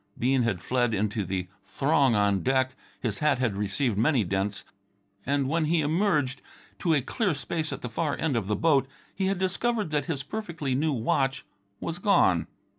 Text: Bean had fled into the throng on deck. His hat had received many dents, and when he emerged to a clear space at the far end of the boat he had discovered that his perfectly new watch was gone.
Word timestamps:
Bean 0.17 0.41
had 0.41 0.63
fled 0.63 0.95
into 0.95 1.23
the 1.23 1.47
throng 1.67 2.15
on 2.15 2.41
deck. 2.41 2.73
His 2.99 3.19
hat 3.19 3.37
had 3.37 3.55
received 3.55 3.99
many 3.99 4.23
dents, 4.23 4.65
and 5.27 5.47
when 5.47 5.65
he 5.65 5.81
emerged 5.81 6.41
to 6.79 6.95
a 6.95 7.03
clear 7.03 7.35
space 7.35 7.71
at 7.71 7.83
the 7.83 7.87
far 7.89 8.17
end 8.17 8.35
of 8.35 8.47
the 8.47 8.55
boat 8.55 8.87
he 9.13 9.27
had 9.27 9.37
discovered 9.37 9.91
that 9.91 10.05
his 10.05 10.23
perfectly 10.23 10.73
new 10.73 10.91
watch 10.91 11.45
was 11.79 11.99
gone. 11.99 12.47